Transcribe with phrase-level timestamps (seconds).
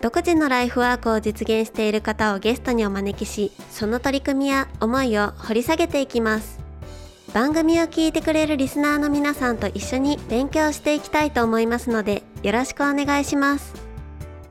[0.00, 6.60] 独自のライフワークを実現している方をゲストにお招きしその取り組みや思いを掘り下げていきます。
[7.32, 13.74] 番組を聞いてくれるリスナーの皆さんと一緒に勉強していきたいと思いますのでよろしくお願いします。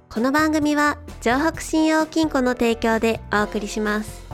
[0.09, 4.25] この番組は城北信用金庫の提供でお送りします。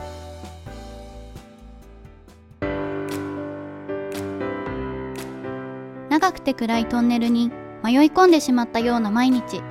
[6.10, 7.52] 長くて暗いトンネルに
[7.84, 9.71] 迷い込んでしまったような毎日。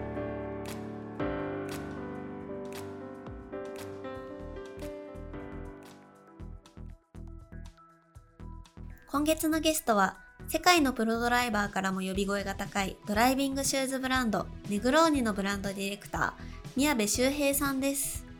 [9.11, 10.15] 今月のゲストは
[10.47, 16.31] 世界のプロドライバーからも呼び声が高いドライビングシューズブランドネグローニのブランドディレクター
[16.77, 18.30] 宮部修平さんです。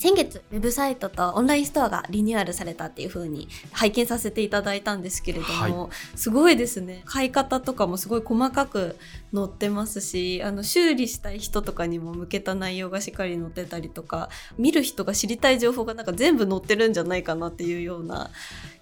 [0.00, 5.90] 先月ウェブサイトとオンラインストアがリニューアルされたっていう風に拝見させていただいたんですけれども、はい。
[6.16, 7.02] すごいですね。
[7.04, 8.96] 買い方とかもすごい細かく
[9.34, 18.30] 載ってますしあの修理したい人とかにも向けた内容がしっかり載ってたりとか見る人が知りたい情報がなんか全部載ってるんじゃないかなっていうような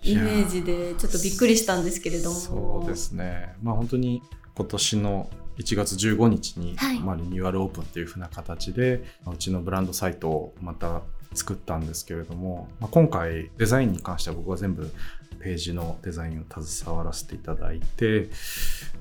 [0.05, 2.37] イメージでちょっとびっくりしたんですけれども。
[2.37, 3.57] そうですね。
[3.61, 4.23] まあ本当に
[4.55, 5.29] 今年の
[5.59, 7.01] 1月15日に、はい。
[7.01, 11.03] まあ、リニューアルオープンっていう風な形でうちのブランドサイトをまた
[11.35, 14.91] 作ったんですけれども、まあ、今回デザインに関しては僕は全部
[15.41, 18.31] ページのデザインを携わらせていただいて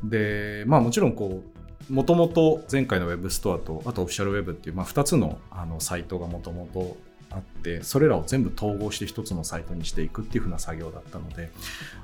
[0.04, 1.42] でまあもちろんこ
[1.90, 6.98] うもともと前回のウェブストアとあとオフィシャルウェブっていう、まあ、2つのあのサイトがもともと
[7.30, 11.52] あってそれらを全部統合して一つのサイトにしていくっていう風な作業だったので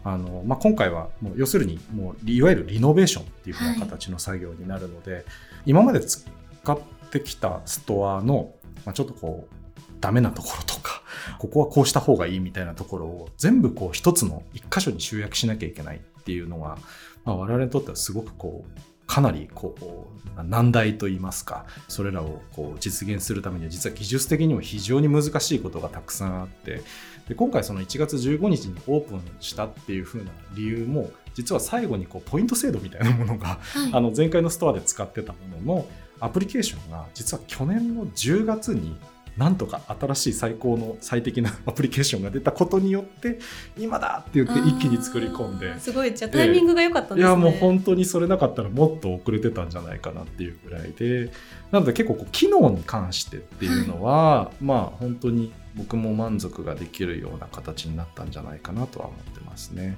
[0.04, 5.26] あの、まあ、今回はもう要するにもういわゆるリノベーションっていう風な形の作業になるので、
[5.66, 6.26] 今まで使
[6.72, 6.80] っ
[7.10, 8.54] てきたストアの、
[8.86, 9.56] まあ、ちょっとこう
[10.02, 11.02] ダメなところとか
[11.40, 16.78] ここはこうした方がいいみたいなところを全部こう一つの一箇所に集約しなきゃいけないっていうのが、
[17.24, 26.82] まあ、我々にとってはすごくこうかなりこう難題といいますかそれらをこう実現するためには実は技術的にも非常に難しいことがたくさんあって
[27.28, 33.94] で今回その1月15日にオープンしたっていう風な理由も実は最後にこうポイント制度みたいなものがはい。
[33.94, 35.88] あの前回のストアで使ってたものの
[36.20, 38.96] アプリケーションが実は去年の10月に
[39.38, 43.40] なんとか新しい最高の最適な アプリケーションが出たことによって
[43.78, 45.80] 今だって言って一気に作り込んで。
[45.80, 51.32] すごいじゃあタイミングが良かったんですね、いやもう本当にそれなかったらもっと遅れてたんじゃないかなっていうぐらいで。
[51.72, 59.98] なので結構こう機能に関してっていうのは、まあ本当に僕も満足ができるような形になったんじゃないかなとは思ってますね。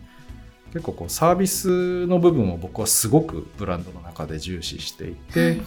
[0.72, 5.62] 結構こうサービスの部分を僕はすごくブランドの中で重視していて、はい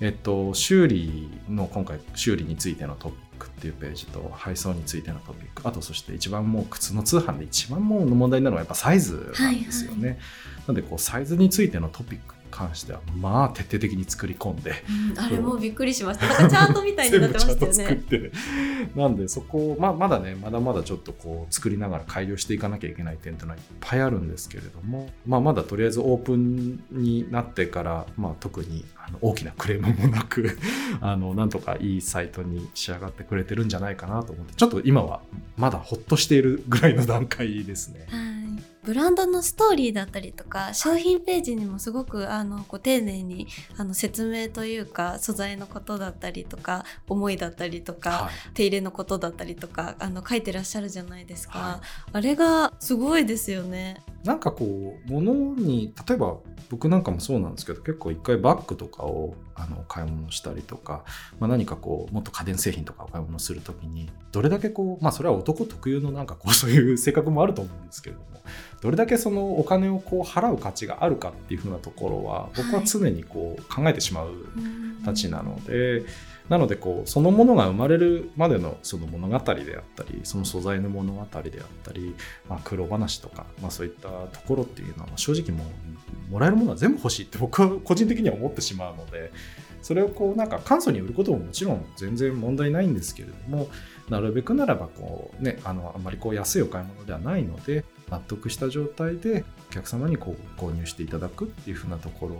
[0.00, 10.18] えっと、修理の今回修理についてのトピックっていうページと配送についてのトピックあとそして一番もう靴の通販で一番もう問題なのはやっぱサイズなんですよね。
[10.66, 14.70] なのでこうサイズについてのトピックに関してはまあ徹底的に作り込んで。
[14.70, 15.58] うんあれもう。
[15.58, 16.28] びっくりしました。
[16.28, 18.30] なんかチャートみたいになってましたよ 全部ちゃんとね
[18.94, 30.58] なんでそこを、まあ、まだねまだまだちょっとこう作りながら改良していかなきゃいけない点というのはいっぱいあるんですけれども、まあ、まだとりあえずオープンになってから、まあ、特にあの大きなクレームもなく
[31.00, 35.22] あのなんとかいいサイトに仕上がってくれてるんじゃないかなと思ってちょっと今は
[35.56, 38.06] まだほっとしているぐらいの段階ですね。
[38.08, 43.46] はいブランドのストーリーだったりとか商品ページにもすごくあのこう丁寧に
[43.78, 48.54] あの説明というか素材のことだったりとか思いだったりとか、はい。
[48.54, 51.82] 手入れのことだったりとかあの書いてらっしゃるじゃないですか、は
[52.12, 54.02] あれがすごいですよね。
[54.24, 54.64] なんかこ
[55.06, 56.38] う物に例えば
[56.70, 61.04] 僕なんかもそうなんですけど結構一回バッグとかをあの買い物したりとか、
[61.38, 68.26] まあ、何かこうもっと家電製品とかお買い物する時にどれだけこうまあそれは男特有のなんかこう そういう性格もあると思うんですけれども
[68.80, 74.30] どれだけそのお金をこう払う価値があるかっていうふうなところは僕は常にこう考えてしまう
[75.04, 76.04] たちなので、
[76.48, 82.14] なのでこうそのものが生まれるまでのその物語であったりその素材の物語であったり、
[82.48, 85.64] まあ、苦労話とか、まあ、そういったところっていうのは正直も
[86.28, 89.32] うもらえるものは全部欲しいって僕は個人的には思ってしまうので
[89.80, 93.68] それをこうなんか簡素に売ることももちろん全然問題ないんですけれども
[94.08, 99.44] なるべくならばこう、ね、あのあまりこう安いお買い物ではないので納得した状態で
[99.74, 102.36] 客様にこう購入していただくっていうふうなところ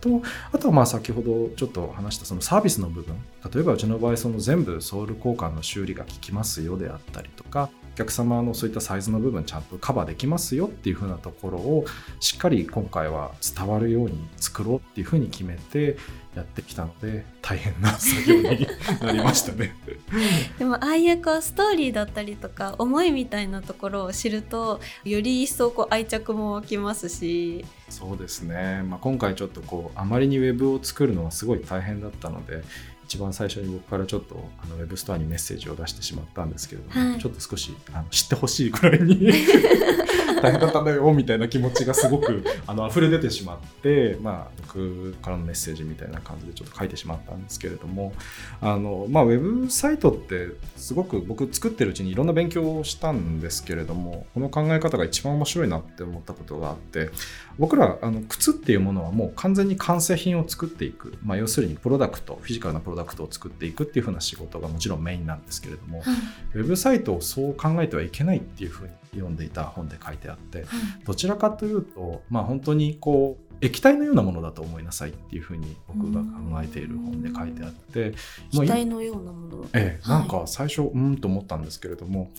[0.00, 0.22] と
[0.52, 3.14] あとはまあ先ほどちょっと話したそのサービスの部分。
[3.52, 11.84] 例えばうちの場合その全部ソウル交換の修理が効きますよであったりとかお客様のそういったサイズの部分ちゃんとカバーできますよっていうふうなところを
[12.20, 15.98] しっかり今回は伝わるように作ろうっていうふうに決めて
[16.34, 18.66] やってきたので大変な作業に
[19.00, 19.74] なりましたね。
[20.58, 27.64] でもああいうこうストーリーだったりとか思いみたいなところを知るとより一層こう愛着も湧きますし。
[27.90, 32.62] そうですね、まあ、今回ちょっとこうあまりにウェブを作るのはすごい大変だったので
[33.06, 39.30] 一番最初に僕からちょっとあのウェブストアにメッセージを出してしまったんですけれども、はい、ちょっと少しあの知ってほしいくらいに
[40.44, 48.12] 大変だったんだよみたいな気持ちがすごくあの溢れ出てしまって、まあ、僕からのメッセージみたいな感じでちょっと書いてしまったんですけれども
[48.60, 57.10] あの、まあ、ウェブサイトってすごく僕作ってるうちにいろんな勉強をしたんですけれどもこの考え方が一番面白いなって思ったことがあって
[57.58, 66.14] 僕らあの靴っていうものはもう完全に完成品を作っていく、まあ、要するにプロダクトフィジカルなプロダクトを作っていくっていうふうな仕事がもちろんメインなんですけれども、はい、
[66.54, 70.66] ウェブサイトをそう考えてはいけないっていうふうに読んでいた本で書いてあって、はい、
[71.04, 78.14] どちらかというと、まあ、本当にこう液体のようなものだと思いなさいっていうふうに僕が考えている本で書いてあって
[78.52, 79.64] 液体のようなもの。
[79.72, 82.30] ええ、なんか最初、うんと思ったんですけれども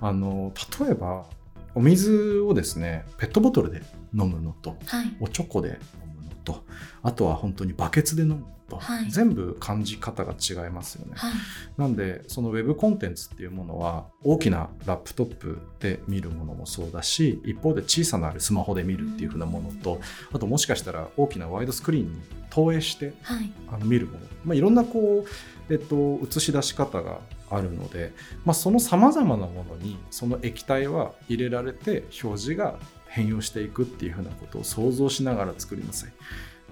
[0.00, 1.26] あの例えば
[1.74, 3.82] お水をですねペットボトルで
[4.14, 6.64] 飲むのと、はい、おチョコで飲むのと
[7.02, 11.32] あとは本当にバケツで飲むと、はい、全部感じ方が違いますよね、はい、
[11.76, 20.00] なんでそのウェブコンテンツっていうものは大きなラップトップで見るものもそうだし一方で小さなスマホで見るっていう風なものと、
[20.32, 22.20] あともしかしたら大きなワイドスクリーンに
[22.50, 27.20] 投影して、はい、あの見るもの、まあ、いろんなこう、えっと、映し出し方が
[27.52, 28.12] あるので、
[28.44, 32.76] まあ、そのさまざまなものにその液体は入れられて表示が
[33.08, 36.12] 変容していくっていうふうなことを想像しながら作りなさい。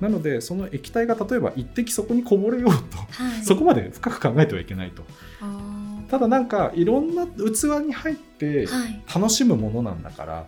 [0.00, 5.02] なのでその液体が例えば一滴そこにこぼれようと、はい、そこまで深く考えてはいけないと。
[6.10, 8.66] ただなんかいろんな器に入って
[9.14, 10.46] 楽しむものなんだから、はい、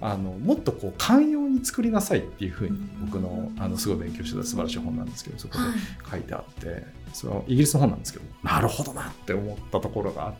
[0.00, 10.38] あのもっとこう寛容に作りなさいっていうふうに僕のあのすごい勉強してた素晴らしい本なんですけどそこで書いてあって、はい、それはイギリスの本なんですけどなるほどなって思ったところがあって。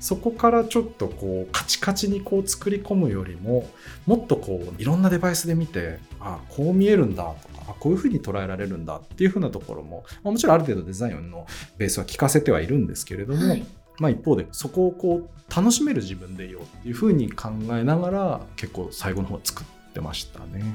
[0.00, 3.70] そこからちょっとこうカチカチにこう作り込むよりも
[4.04, 11.46] もっとこういろんなデバイスで見てあこう見えるんだとかあこういうふうに捉えられるんだっていうふうなところも、まあ、もちろんある程度デザインの
[11.78, 13.64] ベースは効かせてはいるんですけれども、はい、
[14.02, 20.74] まあ、一方でそこをこう楽しめる自分でいようっていうふうに考えながら結構最後の方作ってましたね。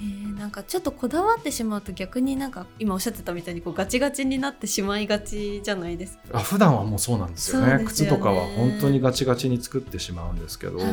[0.00, 6.38] ー、なんかちょっとこだわってしまうと逆になんか今おっしゃってたみたいにこうガチガチになってしまいがちじゃないですか。
[6.38, 10.84] あ普段はもうそうなんですよね、ね、靴とかは本当にガチガチに作ってしまうんですけど、ま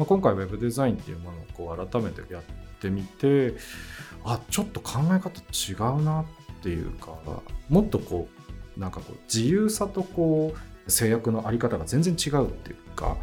[0.00, 2.42] あ、今回ウェブデザインっていうものをこう改めてやっ
[2.80, 3.54] てみて
[4.26, 6.24] あちょっと考え方違うなっ
[6.62, 7.14] ていうか
[7.70, 8.40] もっとこう
[8.80, 13.16] なんかこう自由さとこう制約のあり方が全然違うっていうか、ま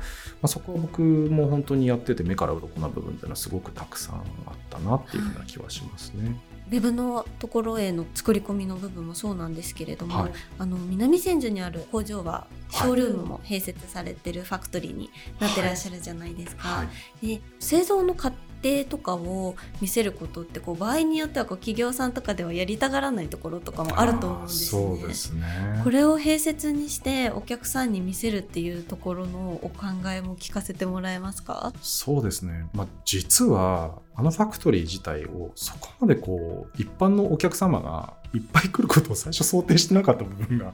[0.43, 4.23] あ、そこは僕も本当にやってて目から鱗な部分っていうのはすごくたくさんあっ
[4.69, 6.35] たなっていうふうな気はしますね。
[6.69, 15.09] ウェブのところへの作り込みの部分もそうなんですけれども、はい、あの南千住にある工場はショールームも併設されてるファクトリーに
[15.39, 16.67] なってらっしゃるじゃないですか。
[16.67, 16.85] は
[17.21, 18.33] い、で製造の過
[18.63, 24.81] 程とかを見せることってこう場合によってはこう企業さんとかではやりたがらないところとかもあると思うんですね。
[24.81, 31.73] そうですねこれを併設にしてお客さんに見せるっていうところのお考えも聞かせてもらえますか？
[31.81, 40.73] そうですね、まあ、実はあのファクトリー自体をそこまでこう一般のお客様がいっぱい来ることを最初想定してなかった部分が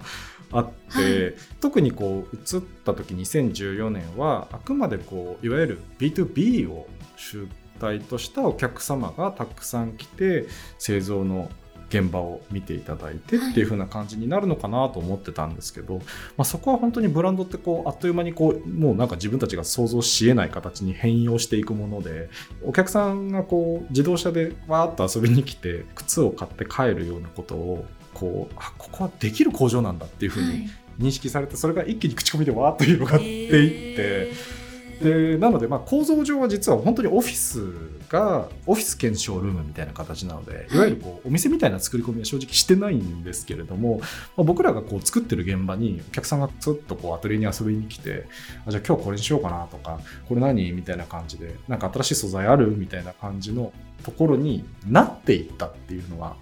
[0.52, 7.48] あって、はい、特にこう移った時2014年はあくまでこういわゆる B2B を主
[7.84, 10.46] 体としたお客様がたくさん来て
[10.80, 11.50] 製造の
[11.90, 22.30] 現場を見ていただいてっていう風な感じになるのかなと思ってたんですけど、はい、まあ、そこは本当にブランドってこうあっという間にこうもうなんか自分たちが想像しえない形に変容していくもので
[22.64, 27.86] お客さんがこう自動車でわーっと遊びに来て靴を買って帰るようなことを
[28.16, 33.96] こうあここはできる工場なんだっていう風に認識されてそれが一気に口コミでわーっと広がっていって。
[34.00, 34.63] えー
[35.02, 37.64] でなのでまあ構造上は実は本当にオフィス
[38.10, 40.78] がオフィス兼ショールームみたいな形なのでい。
[40.78, 44.00] わゆるこうお店みたいな作り込みは正直してないんですけれども、
[44.38, 48.28] まあ、僕らがこう作ってる現場にお客さんがずっとこうアトリエに遊びに来て
[48.66, 53.74] あじゃあ今日これにしようかなとかこれ何みたいな感じでなんか新しい素材あるみたいな感じの
[54.04, 56.36] ところになっていったっていうのが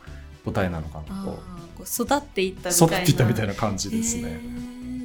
[0.44, 1.14] 答えなのかなと。
[1.14, 2.96] あーこう育っていったみたいな。
[2.98, 4.42] 育っていったみたいな感じですね。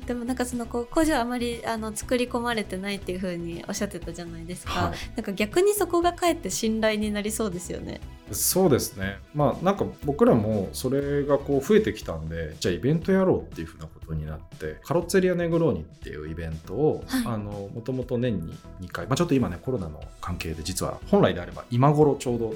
[0.06, 4.96] えーでもなんかそのこう工場はあまりあの作り込まれてないっていう風におっしゃってたじゃないですか、はい。
[5.16, 8.00] なんか逆にそこがかえって信頼になりそうですよね
[8.32, 9.18] そうですね。
[9.34, 17.24] まあなんか僕らもそれがこう増えてきたんでじゃあイベントやろうっていうふうなことになってカロッツェリア・ネグローニっていうイベントを、はい。
[17.26, 22.54] あのもともと年に2回、まあ、ちょっと今ねコロナの関係で実は本来であれば今頃ちょうど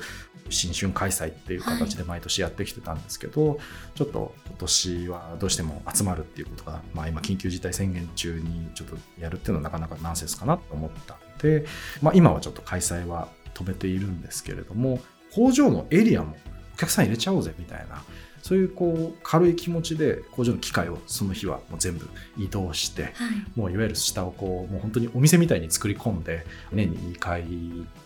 [0.49, 3.59] 新春開催っていう形で毎年やってきてたんですけど、
[3.95, 11.67] ちょっと今年はどうしても集まるっていうことが、まあ、今緊急事態宣言中にちょっとやるっていうのはなかなかナンセンスかなと思ったんで、
[12.03, 15.01] まあ、今はちょっと開催は止めているんですけれども
[15.35, 16.37] 工場のエリアも
[16.75, 18.03] お客さん入れちゃおうぜみたいな
[18.43, 22.09] そういうこう軽い気持ちで工場の機械をその日はもう全部
[22.39, 23.13] 移動してはい。
[23.55, 27.45] もういわゆる下をこうもう本当にお店みたいに作り込んで年に2回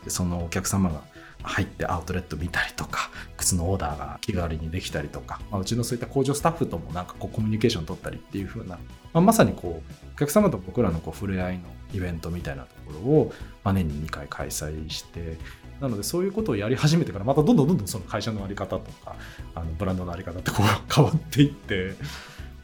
[0.08, 1.02] そのお客様が
[1.44, 8.78] 入ってアウトレット見たりとか靴のオーダーが気軽にできたりとか、まあ、うちのそういった工場スタッフともなんかこうコミュニケーション取ったりっていう風な、
[9.12, 15.38] まあ、まさにこうお客様と僕らのこう触れ合いのイベントみたいなところを、まあ、年に2回開催して
[15.80, 19.16] なのでそういうことをやり始めてからまたどんどんどんどんその会社の在り方とか
[19.54, 21.94] あのブランドの在り方ってこう 変わっていって、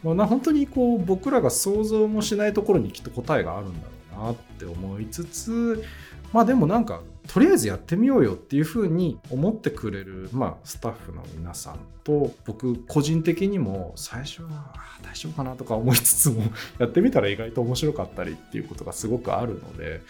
[0.02, 3.86] まあ、本当にこう僕らが想像もしないところにきっと答えがあるんだ
[4.16, 5.84] ろうなって思いつつ
[6.32, 16.42] まあでもなんかとりあえずやってみようよっていうふうに思ってくれる、まあ、スタッフの皆さんと僕個人的にも最初は大丈夫かなとか思いつつも
[16.78, 20.00] やってみたら意外と面白かったりっていうことがすごくあるので、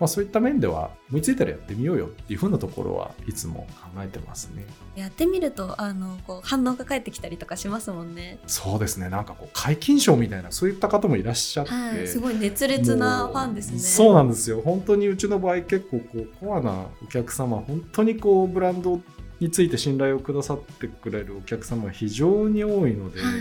[0.00, 4.66] まあ、そういった面では思いついたらやってみようよっていうふうなところはいつも考えてますね。
[4.96, 8.38] やってみるとあのこう反応が返ってきたりとかしますもんね。
[8.46, 9.08] そうですね。
[9.08, 12.08] なんかこう解禁賞みたいなそういった方もいらっしゃって、はい。
[12.08, 13.78] すごい熱烈なファンですね。
[13.78, 14.62] そうなんですよ。
[14.64, 19.00] 本当にうちの場合結構こうコアなお客様本当にこうブランド
[19.38, 23.32] について信頼をくださってくれるお客様が非常に多いので、はい。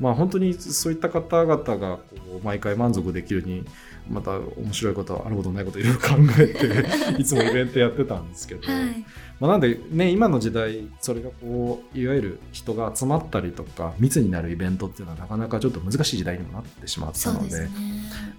[0.00, 2.02] まあ本当にそういった方々がこ
[2.42, 3.64] う毎回満足できるに
[4.10, 6.06] また面白いことあることないこといろいろ考
[6.38, 9.04] えていつもイベントやってたんですけど、はい。
[9.40, 17.70] まあ、なんでね今の時代それがこういわゆる人が集まったりとか密になるイベントっていうのはなかなかちょっと難しい時代にもなってしまったのでね。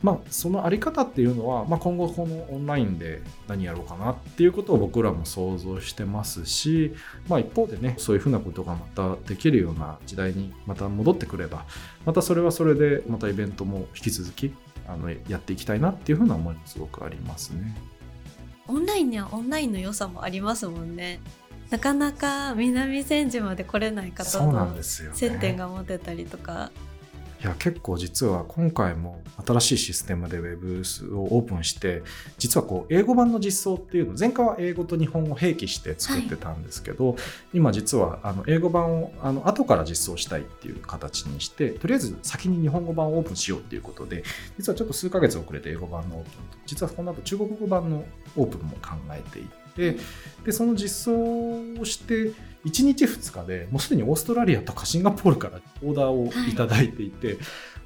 [0.01, 6.93] まあ、そのあり方っていうのは、まあ、今後このオンラインで何やろうかなっていうことを僕らも想像してますし、
[7.29, 11.65] まあ、一方でねそういうふうなことがまたできるような時代にまた戻ってくれば
[12.05, 14.53] またそれはそれでまたイベントも引き続き
[14.87, 17.75] あのやっていきたいなっていうふうな思いもすごくありますね。
[18.67, 21.19] オンラインにはオンラインの良さもありますもんね。
[21.69, 26.71] なかなか南千住まで来れない方と接点が持てたりとか
[27.43, 30.81] いや結構実は今回も新しいシステムで Web
[31.11, 32.01] をオープンして
[32.37, 37.17] 実はこう英語版の実装っていうの前回は英語と日本語を併記して作ってたんですけど、
[37.53, 44.23] 今実はあの英語版をあの後から実装したいっていう形にしてとりあえず先に日本語版をオープンしようっていうことで
[44.57, 46.57] 実はちょっと数ヶ月遅れて英語版のオープンと。
[46.65, 48.05] 実はこの後中国語版の
[48.37, 49.43] オープンも考えてい
[49.75, 49.97] て
[50.45, 52.31] でその実装をして
[52.65, 57.37] 1日2日でもうすでにオーストラリアとかシンガポールからオーダーをいただいていて、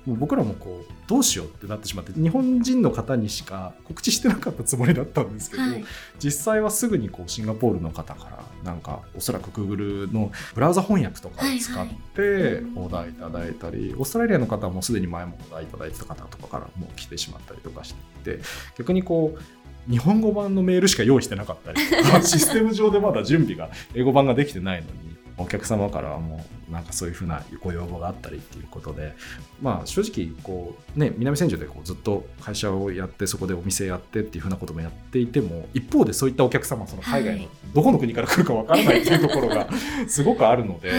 [0.05, 5.84] もう僕らもこうどうしようってなってしまって日本人の方にしか告知してなかったつもりだったんですけど、はい。
[6.19, 17.93] 実際はすぐにこうシンガポールの方からなんかおそらく Google のブラウザ翻訳とかを使ってうんオーダーいただいたり、オーストラリアの方はもうすでに前もオーダーいただいてた方とかからもう来てしまったりとかし
[18.24, 18.43] ていて
[18.77, 21.79] 逆にこう日本語版のメールしか用意してなかったり。
[21.89, 29.15] とかシステム上でまだ準備が英語版ができてないのにお客様からはもうなんかそういうふうなご要望があったりっていうことで。
[29.62, 37.50] まあ正直こうね南千住でこうずっと会社をやってそこでお店やってっていうふうなこともやっていても一方でそういったお客様その海外のはい。
[37.74, 39.70] どこの国から来るかわからないっていうところが
[40.08, 40.91] すごくあるので、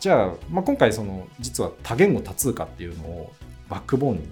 [0.00, 3.32] じゃあ、まあ、今回その実は多言語多通貨っていうのを
[3.68, 4.28] バックボーンに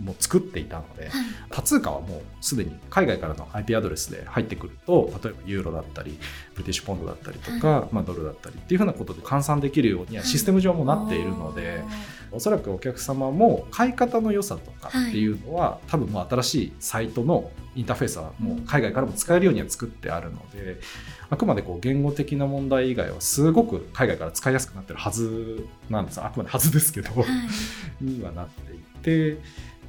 [0.00, 1.10] もう作っていたので、
[1.50, 6.18] 多通貨はもうすでに海外からの IP アドレスで入ってくると例えばユーロだったり
[6.54, 11.82] ブリティッシュポンドだったりとか、まあ、ドルだったりっていうふうなことで換算できるようにはシステム上もなっているので、
[12.32, 20.80] おそらくお客様も買い方の良さとかっていうのは、多分もう新しいサイトのインターフェースはもう海外からも使えるようには作ってあるので、
[21.30, 26.22] あくまでこう言語的な問題以外はすごく海外から使いやすくなってるはずなんです。
[26.22, 27.10] あくまではずですけど、
[28.00, 29.38] にはなっていて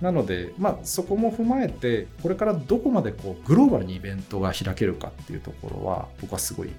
[0.01, 6.69] なので、まあ、そこも踏まえてこれからどこまでこうグローバルにイベントが開けるかっていうところは僕はすごい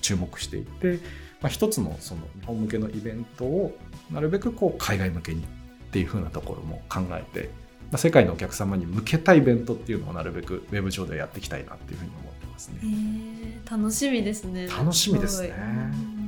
[0.00, 1.00] 注目していて、
[1.40, 3.76] まあ、一つのその日本向けのイベントを
[4.10, 5.44] なるべくこう海外向けにっ
[5.90, 7.50] ていう風なところも考えて、
[7.90, 13.60] まあ、世界のお客様に向けたイベントっていうのをなるべくウェブ上でやっていきたいなっていうふうに思ってますね。
[13.68, 14.68] 楽しみですね。
[14.68, 16.19] 楽しみですね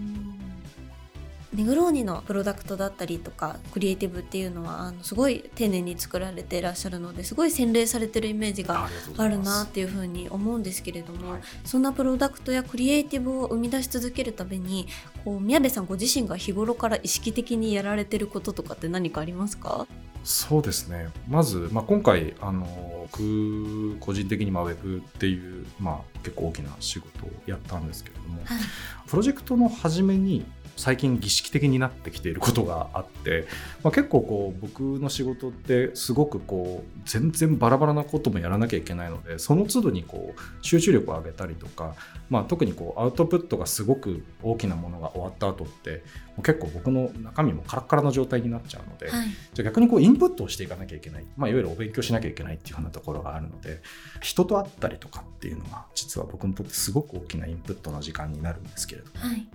[1.54, 11.40] ネグローニのプロダクトだったりとかクリエイティブっていうのはあのすごい丁寧に作られていらっしゃるのですごい洗練されてるイメージがあるなっていうふうに思うんですけれども、はい。
[11.64, 14.86] そんなプロダクトやクリエイティブを生み出し続けるために
[15.24, 19.86] こう宮部さんご自身が日頃から意識的にやられてることとかって何かありますか？
[20.24, 21.08] そうですね。
[21.28, 28.58] まず、まあ、今回あの僕個人的にまあウェブっていう、まあ、結構大きな仕事をやったんですけれども、はい。
[29.06, 33.46] プロジェクトの初めに最近儀式的になってきていることがあって、
[33.82, 41.94] まあ、結構こう僕の仕事ってすごくこう全然バラバラなこともやらなきゃいけないのでその都度にこう集中力を上げたりとか、
[42.30, 46.02] まあ、特にこうアウトプットがすごく大きなものが終わった後って
[46.42, 49.28] 結構僕の中身もカラッカラな状態になっちゃうので、はい。
[49.52, 53.82] じゃあ逆にこうインプットをしていかなきゃいけない、まあ、いわゆるお勉強しなきゃいけないっていうようなところがあるので
[54.22, 59.46] 人と会ったりとかっていうのが実は僕にとってすごく大きなインプットの時間になるんですけれども、はい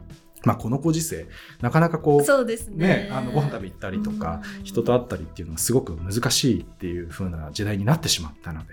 [0.47, 1.27] まあ、このご時世
[1.59, 2.87] なかなかこうそうですね。
[2.87, 4.63] ね、あのご飯食べ行ったりとかうん。
[4.63, 8.67] 人と会ったりっていうのがすごく難しいっていう風な時代になってしまったので、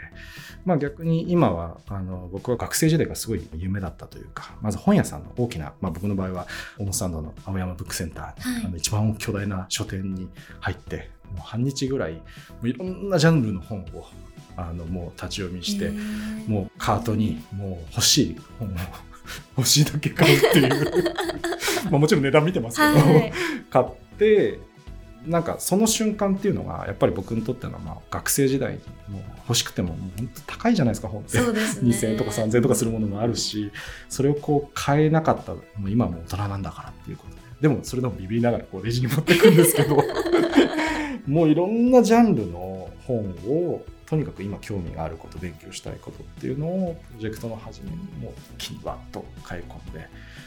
[0.64, 6.46] まあ、逆に今はあの僕は学生時代がすごい夢だったというかまず本屋さんの大きな、まあ、僕の場合は
[6.78, 8.66] オモスタンドの青山ブックセンター、はい。
[8.66, 10.28] あの一番巨大な書店に
[10.60, 12.20] 入ってもう半日ぐらいも
[12.62, 14.06] ういろんなジャンルの本を
[14.56, 15.90] あのもう立ち読みして、
[16.46, 18.70] もうカートにもう欲しい本を
[19.56, 21.04] 欲しいだけ買うっていう。
[21.90, 23.32] まあもちろん値段見てますけど、はい。
[23.70, 23.86] 買っ
[24.18, 24.58] て
[25.26, 28.78] なんかその瞬間っていうのがやっぱり僕にとってのまあ学生時代に
[29.08, 31.38] もう欲しくてももう本当高いじゃないですか本って。
[31.38, 31.44] ね。
[31.44, 33.70] 2000円とか3000円とかするものもあるし
[34.08, 35.52] それをこう買えなかった。
[35.52, 37.42] もう今はもう大人なんだからっていうことで。
[37.60, 40.02] でもそれでもビビりながらこうレジに持っていくんですけど。
[41.26, 50.00] もういろんなジャンルの本をとにかく今興味があること勉強したいことっていうのをプロジェクトの初めにもう一気にわっと買い込んで、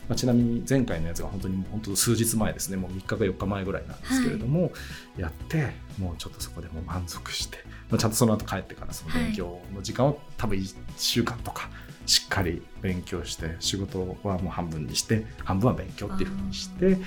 [0.07, 4.71] まあ、ちなみに前回のやつが本当にもう本当数日前ですねもう3日か4日前ぐらいなんですけれども、
[5.17, 7.57] やってもうちょっとそこでもう満足して、
[7.89, 11.69] まあ、ちゃんとその後帰ってからその勉強の時間を多分1週間とか
[12.05, 16.97] しっかり勉強して仕事はもう半分にして半分は勉強っていうふうにして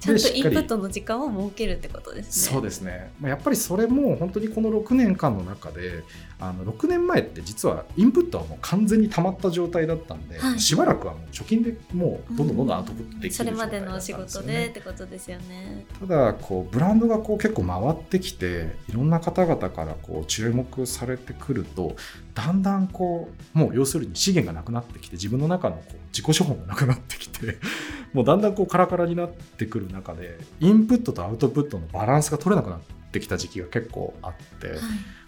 [0.00, 2.54] ちゃんとインプットの時間を設けるってことですね。
[2.54, 6.04] そうですね、まあ、やっぱりそれも本当にこの6年間の中で
[6.40, 10.60] あの6年前って実はインプットはもう完全に溜まった状態だったんで、はい。
[10.60, 14.68] しばらくはもう貯金でもうどんどんどんどんアウトプットできるそれま状態だったんでのお仕事でっね。
[14.70, 15.84] てことですよね。
[16.00, 21.96] ただこうブランドがこう結構回ってきていろんな方々からこう注目されてくると
[22.34, 27.58] だんだんこうもう要するに資源がなくなってきて自分の中のこう自己資本がなくなってきて
[28.14, 34.78] もうだんだんこうカラカラになってくる中でインプットとアウトプットのバランスが取れなくなってきた時期が結構あって、はい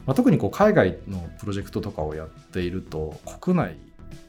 [0.06, 3.76] まあ、特にこう海外のプロジェクトとかをやっていると国内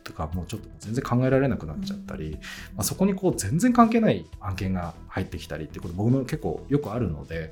[0.04, 2.38] とかもうちょっと全然考えられなくなっちゃったり、
[2.76, 7.52] まあ、そこにこう全然関係ない案件が入ってきたりってこと僕も結構よくあるので、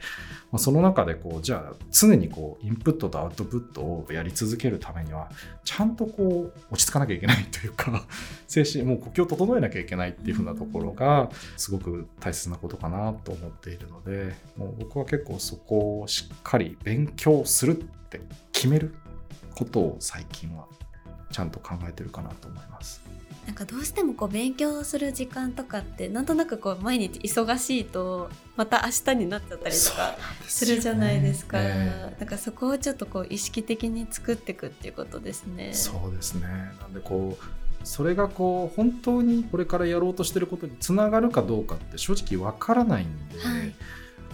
[0.51, 5.29] まあ、その中でこうじゃあ常にこうインプットとアウトプットをやり続けるためには
[5.63, 8.05] ちゃんとこう落ち着かなきゃいけないというか
[8.47, 18.95] 精神もう呼吸を整えなきゃいけないっていうふうなところがすごく大切なことかなと思っているのでもう僕は結構そこをしっかり勉強するって決める
[19.55, 20.67] ことを最近は
[21.31, 23.01] ちゃんと考えてるかなと思います。
[23.45, 35.69] なんかどうしてもこう勉強する時間とかってなんとなくこう毎日忙しいとまた明日になっちゃったりとかするじゃないですか、えなんかそこをちょっとこう意識的に作っていくっていうことですね。
[35.69, 36.47] えそうですね。
[36.79, 37.43] なんでこう
[37.83, 43.73] それがこう本当にこれからやろうとしてることにつながるかどうかって正直わからないんで、はい。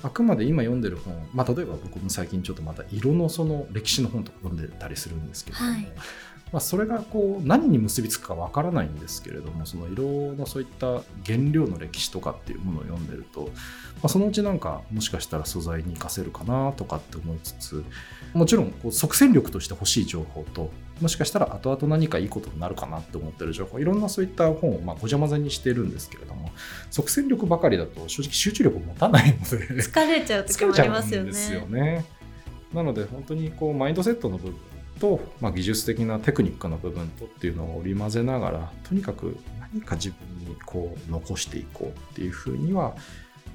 [0.04, 5.88] あくまで今読んでる本、まあ、例えば僕も最近ちょっとまた色のその歴史の本とか読んでたりするんですけれども、はい
[6.56, 13.50] まあ、それがこう何に結びつくかわからないんですけれどもその色のそういった原料の歴史とかっていうものを読んでると、ま
[14.04, 17.84] あ、そのうちなんかもしかしたら素材に活かせるかなとかって思いつつ
[18.34, 26.54] もちろんこう即戦力として欲しい情報ともしかしたら後々何かいいことになるかなって思ってる情報いろんなそういった本をまあごちゃ混ぜにしてるんですけれども
[26.90, 31.24] 即戦力ばかりだと正直集中力を持たないので疲れちゃう時もありますよ
[31.66, 32.06] ね。
[32.74, 34.56] なので本当にこうマインドセットの部分
[35.00, 42.96] と、まあ、技術的なテクニックの部分とっていうのを織り交ぜながらとにかく何か自分にこう残していこうっていうふうには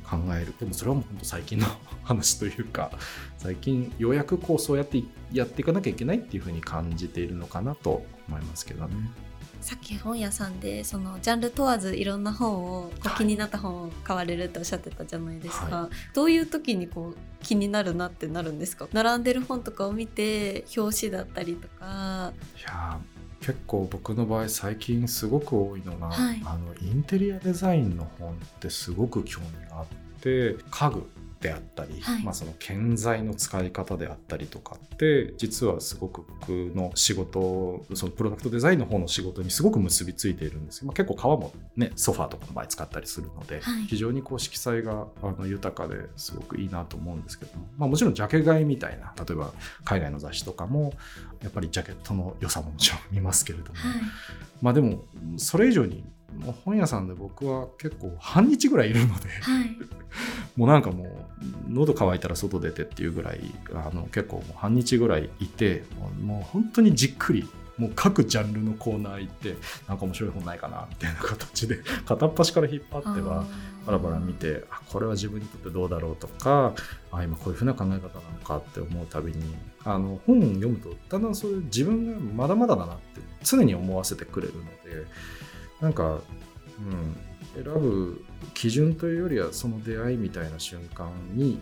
[0.05, 1.67] 考えるでもそれはもう本当最近の
[2.03, 2.91] 話というか
[3.39, 8.95] 最近ようやくこうそうやってやっていかなきゃいけないっていうふうに感じているのかなと思いますけどね。
[9.61, 18.89] さっき本屋さんでそのジャンル問わずいろんな本をこうはい気になった本を買われるっておっしゃってたじゃないですか、はどういう時にこう気になるなってなるんですか？
[18.93, 22.33] 並んでる本とかを見て表紙だったりとか。
[22.59, 26.43] いやー結構僕の場合最近すごく多いのが、はい。
[26.45, 29.87] あのインテリアデザインの本ってすごく興味があっ
[30.21, 31.09] て家具
[31.41, 32.23] であったり、はい。
[32.23, 43.85] まあ、その建材の使い方であったりとかって実はすごく僕の仕事そのプロダクトデザインの方の仕事にすごく結びついているんですよ、まあ、結構革もねソファーとかの場合使ったりするので、はい。
[43.85, 49.53] 非常にこう色彩があの豊かですごくいいなと思うんですけども、まあ、もちろんジャケ買いみたいな例えば
[49.85, 50.93] 海外の雑誌とかも
[51.43, 54.01] やっぱりジャケットの良さももちろん見ますけれども、はい。
[54.61, 55.05] まあでも
[55.39, 56.05] それ以上に
[56.39, 59.77] もう本屋さんで僕は結構半日ぐらいいるのではい。
[60.57, 61.09] もうなんかもう
[61.69, 63.41] 喉乾いたら外出てっていうぐらい
[63.73, 65.85] あの結構もう半日ぐらいいて
[66.21, 67.49] もう本当にじっくり
[67.81, 69.57] もう各ジャンルのコーナー行って
[69.89, 73.47] なんか面白い本ないかなみたいな形で 片っ端から引っ張っては
[73.87, 76.75] バラバラ見てあこれは自分にとってどうだろうとか
[77.11, 78.01] あ今こういうふうな考え方なの
[78.45, 85.07] かって思うたびにあの本を読むとだんだんそういう自分がまだまだだなって常に思わせてくれるので
[85.81, 86.21] なんか、
[87.55, 91.61] うん、選ぶ基準というよりはその出会いみたいな瞬間に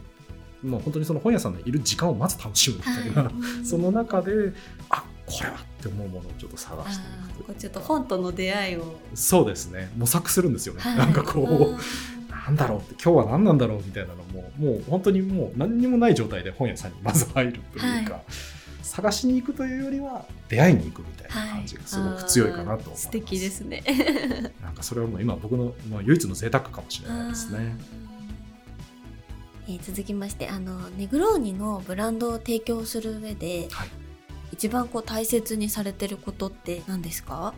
[0.63, 3.33] もう本当にその本屋さんのいる時間をまず楽しむみたいな、はい。
[3.65, 4.53] その中で
[4.91, 7.05] あこれはって思うものをちょっと探あして
[7.41, 9.93] いくちょっと本との出会いを、そうですね。
[9.97, 10.97] 模索するんですよね、はい。
[10.97, 11.79] なんかこう、うん。
[12.31, 18.25] なんだろうって今日は何なんだろうみたいなのももう本当にもう何にもない状態で本屋さんにまず入るというか、はい
[18.89, 23.83] 探しに行くというよりは出会いに行くみたいな感じがすごく強いかなと思います、素敵ですね。
[24.63, 27.77] なんかそれはもう今僕のもう唯一の贅沢かもしれないですね。
[29.69, 33.89] えー続きましてあのネグローニのブランドを提供する上で、はい。
[34.51, 37.53] 一番こう大切にされてることって何ですか？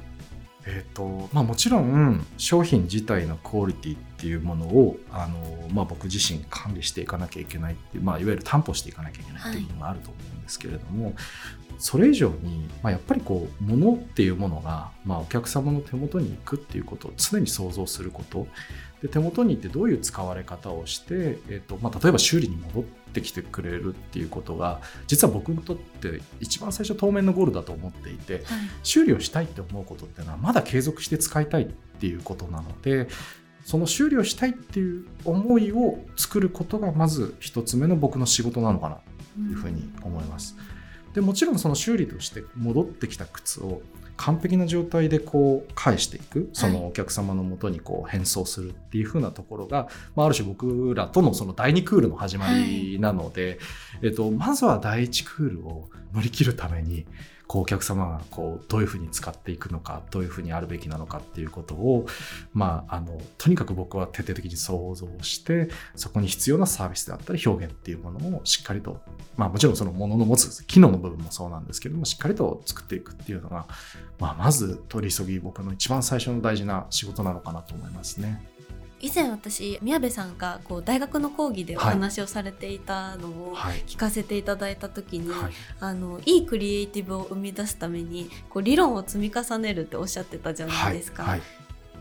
[0.67, 11.15] えーとまあ、もちろん商品自体のクオリティっていうものをあの、まあ、僕自身管理していかなきゃいけないっていう、まあ、いわゆる担保していかなきゃいけないっていうのがあると思うんですけれども、
[11.79, 18.47] それ以上に、まあ、やっぱりこう物っていうものが、まあ、お客様の手元に行くっていうことを常に想像すること。
[19.03, 28.43] で手元に行ってどういう使われ方をして、えーとまあ、例えば修理に戻ってきてくれるっていうことが実は僕にとって一番最初当面のゴールだと思っていて、
[28.83, 31.67] 修理をしたいって思うことっていうのはまだ継続して使いたいっ
[32.01, 33.09] ていうことなので
[33.65, 40.57] その修理をしたいっていう思いを作ることがまず一つ目の僕の仕事なのかなというふうに思います。
[41.15, 43.83] でもちろんその修理として戻ってきた靴を
[44.21, 53.59] 完璧な状態でこう返していくそのお客様のもとにこう返送するっていう風なところが、まあ、ある種僕らとのその第2クールの始まりなので、
[54.03, 57.07] えっと、まずは第1クールを乗り切るために
[57.51, 62.07] こうお客様がこうどういうふうに使っていくのかどういうふうにあるべきなのかっていうことを、
[62.53, 69.01] まあ、あのとにかく僕は徹底的に想像してそこに必要なサービスであったり表現っていうものをしっかりと、
[69.37, 73.67] まあ、もちろんそのものの持つ機能の部分もそうなんですけどもしっかりと作っていくっていうのが、
[74.21, 78.41] まあ、まず取り急ぎ僕の一番最初の大事な仕事なのかなと思いますね。
[79.01, 83.83] 以前私宮部さんがこう大学の講義でお話をされていたのをはい。
[83.87, 85.53] 聞かせていただいた時に、はい。
[85.81, 91.25] あのいいクリエイティブを生み出すためにこう理論を積み重ねるっておっしゃってたじゃないですか。
[91.25, 91.43] はい。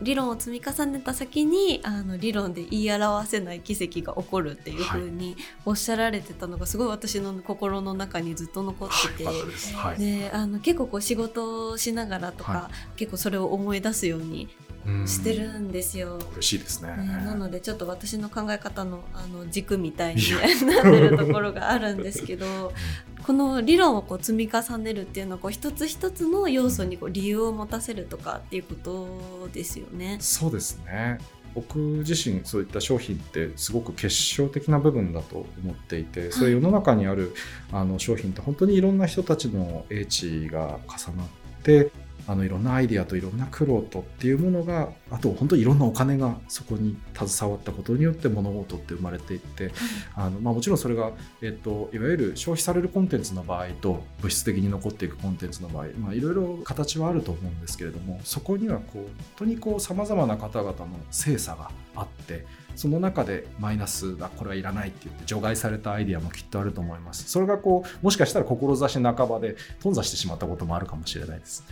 [0.02, 5.36] 理論を積み重ねた先にあの理論で言い表せない奇跡が起こるっていう風に
[5.66, 14.69] おっしゃられてたのがすごい私の心の中にずっと残ってて、あの結構こう仕事をしながらとか、は結構それを思い出すようにうん
[15.06, 16.18] してるんですよ。
[16.32, 16.96] 嬉しいですね。
[16.96, 20.22] ねなのでちょっと私の考え方のあの軸みたいに
[20.66, 22.72] なってるところがあるんですけど
[23.26, 30.18] この理論をこう積み重ねるっていうのはこう一つ一つの要素にこう理由を持たせるとかっていうことですよね。
[30.20, 31.18] そうですね
[31.54, 37.34] 僕自身そういった商品ってすごく結晶的な部分だと思っていてそれ世の中にある
[37.72, 41.26] あの商品って本当にいろんな人たちの英知が重なっ
[41.62, 41.90] て
[42.26, 49.72] あのいろんなアイディアといろんな苦労とっていうものがあと本当にいろんなお金がそこに携わったことによって物事って生まれていって
[50.14, 59.06] あの、まあ、もちろんそれが、えっと、いわゆる消費されるコンテンツの場合と物質的に残っていくコンテンツの場合、まあ、いろいろ形はあると思うんですけれどもそこにはこう本
[59.36, 62.46] 当にこうさまざまな方々の精査があって
[62.80, 67.28] その中でマイナスだこれはいらないって言って除外されたアイデアもきっとあると思います。
[67.28, 71.62] それがこうもしかしたら志半ばで頓挫してしまったこともあるかもしれないです。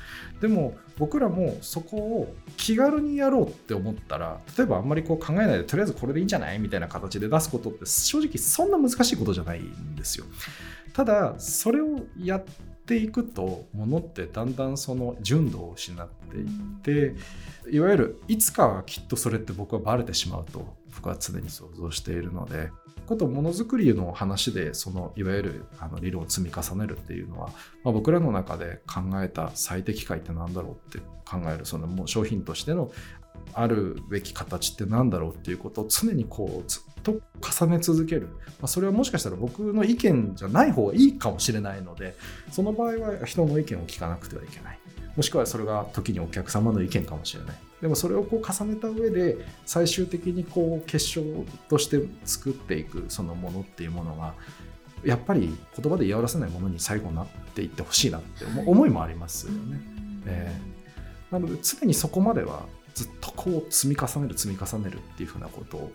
[0.43, 10.27] でも僕らもそこを気軽にやろうって思ったら例えばあんまりこう考えないでとりあえずこれでいいんじゃないみたいな形で出すことって正直そんな難しいことじゃないんですよ。
[10.93, 12.45] ただそれをやっ
[12.85, 16.47] ていくとものってだんだんその純度を失っていっ
[16.83, 17.15] て
[17.71, 22.71] いわゆるいつかはきっとそれって僕はバレてしまうと僕は常に想像しているので
[23.07, 27.49] ことものづくりの話でそのいわゆるあの理論を積み重ねるっていうのは、
[27.83, 32.91] まあ、僕らの中で考えた最適解って何だろうって考えるそのもう商品としての
[33.55, 38.29] あるべき形って何だろうっていうことを常にこうずっと重ね続ける、
[38.61, 42.15] まあ、それはもしかしたら僕の意見じゃない方がいいかもしれないので
[42.51, 44.79] その場合は人の意見を聞かなくてはいけない。
[45.17, 47.57] もしくはそれが時にお客様の意見かもしれない。
[47.81, 51.23] でもそれをこう重ねた上で最終的にこう結晶
[51.69, 54.35] として作っていくそのものっていうものが
[55.05, 59.81] やっぱり言葉で言い表せないものに最後なっていってほしいなって思いもありますよね。
[60.27, 65.93] えー、なので常にそこまではずっとこう積み重ねる積み重ねるっていうふうなことを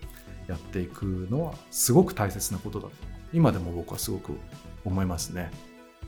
[0.47, 2.93] やっていくのはすごく大切なことだと
[3.33, 4.37] 今でも僕はすごく
[4.85, 5.51] 思いますね。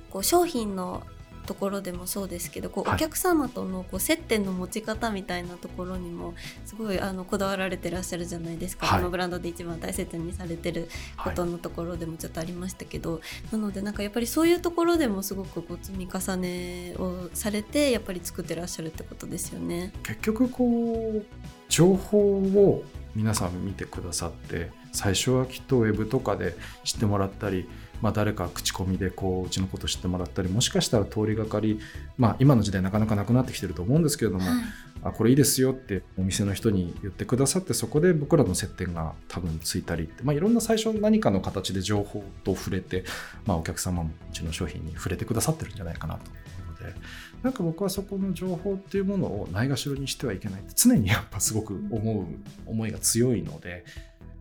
[0.10, 1.04] こう商品の
[1.46, 6.34] ところでもそうですけどこう、お客様とのこう接点の持ち方みたいなところにも
[6.66, 19.94] すごいあのこだわられてらっしゃるじゃないですか、はい、このブランドで一番大切にされてることのところでもちょっとありましたけど、はい、なのでなんかやっぱりそういうところでもすごくこう積み重ねをされてやっぱり作ってらっしゃるってことですよね。
[20.04, 21.26] 結局こう
[21.70, 22.84] 情報を
[23.16, 27.68] 皆さん見てくださって最初はきっとウェブとかで知ってもらったり
[28.06, 31.80] まあ、誰か口コミでこううちのこと知ってもらったりもしかしたら通りがかり、
[32.20, 34.64] まあ、今の時代なかなかなくなってきてると思うんですけれども、はい、
[35.06, 43.06] あこれいいですよってお店の人に言ってくださってそこで僕らの接点が多分ついたりって、まあ、いろんな最初何かの形で情報と触れて、
[43.48, 46.96] まあ、お客様もうちの商品に触れてくださってるんじゃないかなと思うので
[47.42, 52.26] なんか僕はそこの情報っていうものをないがしろにしてはいけないって常にやっぱすごく思う
[52.70, 53.84] 思いが強いので。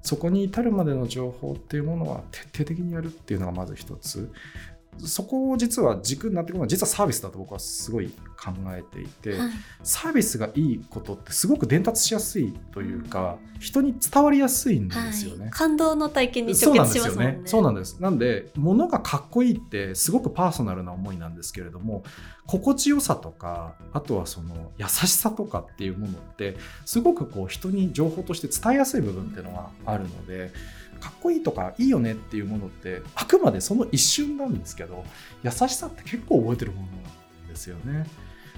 [0.05, 4.31] そこに至るまでの情報っていうものは徹底的にやるっていうのがまず一つ。
[4.99, 9.51] そこを実は軸になってくるのは実はサービスだと僕はすごい考えていて、はい、
[9.83, 17.41] サービスがいいことってすごく伝達しやすいというか、人に伝わりやすいんですよね、はい、感動の体験に直結しますね。
[17.45, 22.03] そうなんですなんで物がかっこいいってすごくパーソナルな思いなんですけれども
[22.47, 30.53] 心地よさとかあとはその優しさとかっていうものってすごくこう人に情報として伝えやすい部分っていうのがあるので
[31.05, 35.05] かっこいいとかいいよねっていうものってあくまでその一瞬なんですけど
[35.43, 36.93] 優しさって結構覚えてるものな
[37.47, 38.07] んですよね。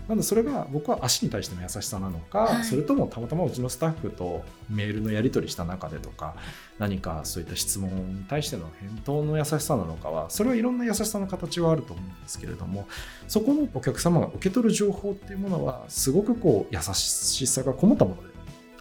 [0.07, 6.37] なのでそれが僕は足に対しての優しさなのか、はい、それともたまたまうちのスタッフとメールのやり取りした中でとか
[6.79, 12.87] 何かそういった質問に対しての返答の優しさなのかはそれはいろんな優しさの形はあると思うんですけれども
[13.27, 18.36] そこのお客様が受け取る情報っていうものはすごくこう優しさがこもったもので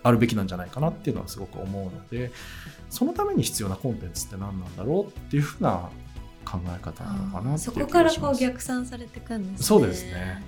[0.06, 2.32] あるべきなんじゃないかなっていうのはすごく思うので
[2.92, 5.90] そのために必要なコンテンツって何なんだろうっていうふうな
[6.46, 9.66] 考え方なのかなそこからこう逆算されていくんですね。
[9.66, 10.44] そうですね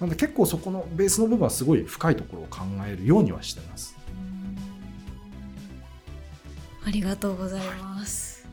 [0.00, 3.96] なんで結構そこのベースの部分はすごい深いところを考えるようにはしてます。
[6.86, 8.46] ありがとうございます。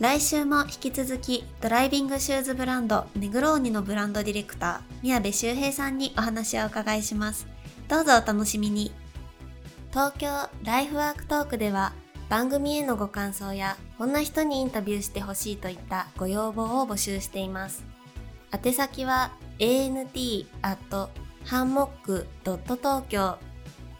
[0.00, 7.53] 来週も引き続きドライビングシューズブランドネグローニのブランドディレクター宮部修平さんにお話をお伺いします。
[7.94, 8.90] どうぞお楽しみに。
[9.90, 10.26] 東京
[10.64, 11.92] ライフワークトークでは
[12.28, 17.84] 番組へのご感想やこんな人にインタビューしてほしいといったご要望を募集しています。
[18.50, 19.30] 宛先は
[19.60, 21.08] ant
[21.44, 23.38] ハンモック東京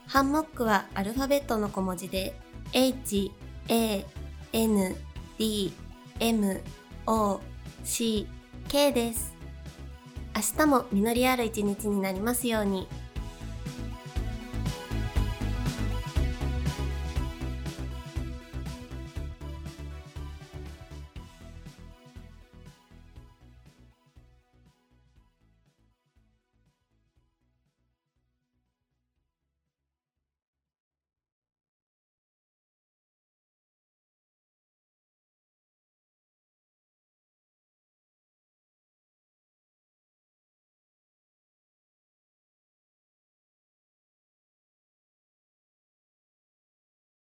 [0.09, 2.37] ハンモックはアルファベットの小文字で
[2.73, 3.31] h,
[3.69, 4.05] a,
[4.53, 4.97] n,
[5.39, 5.73] d,
[6.19, 6.61] m,
[7.07, 7.41] o,
[7.85, 8.27] c,
[8.67, 9.33] k です。
[10.35, 12.89] 明日も実りある一日になりますように。